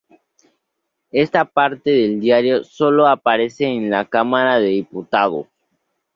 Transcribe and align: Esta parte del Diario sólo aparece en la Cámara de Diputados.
Esta 1.11 1.45
parte 1.45 1.91
del 1.91 2.19
Diario 2.19 2.63
sólo 2.63 3.05
aparece 3.05 3.65
en 3.65 3.91
la 3.91 4.03
Cámara 4.05 4.57
de 4.59 4.69
Diputados. 4.69 5.45